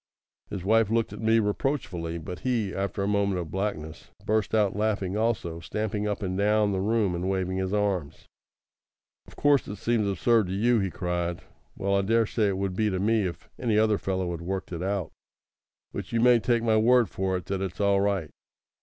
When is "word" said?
16.77-17.07